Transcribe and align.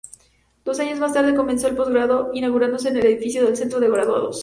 Dos 0.65 0.79
años 0.79 0.97
más 0.97 1.13
tarde 1.13 1.35
comenzó 1.35 1.67
el 1.67 1.75
postgrado, 1.75 2.31
inaugurándose 2.33 2.89
el 2.89 3.05
edificio 3.05 3.45
del 3.45 3.55
Centro 3.55 3.79
de 3.79 3.87
Graduados. 3.87 4.39